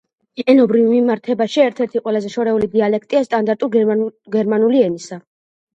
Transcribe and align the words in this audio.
ენობრივ 0.53 0.87
მიმართებაში 0.93 1.61
ერთ-ერთი 1.65 2.03
ყველაზე 2.07 2.33
შორეული 2.37 2.73
დიალექტია 2.73 3.25
სტანდარტული 3.29 3.87
გერმანული 4.39 4.87
ენისა. 4.91 5.25